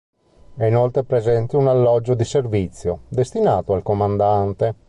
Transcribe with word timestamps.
È 0.55 0.65
inoltre 0.65 1.03
presente 1.03 1.57
un 1.57 1.67
alloggio 1.67 2.15
di 2.15 2.23
servizio 2.23 3.01
destinato 3.09 3.73
al 3.73 3.83
comandante. 3.83 4.73